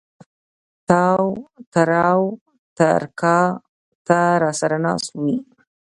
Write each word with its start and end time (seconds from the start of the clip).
تااو 0.87 1.27
تراو 1.73 2.23
تر 2.77 3.01
کا 3.19 3.37
ته 4.07 4.19
را 4.41 4.51
سر 4.59 4.71
ه 4.75 4.77
ناست 4.85 5.09
وې 5.21 5.35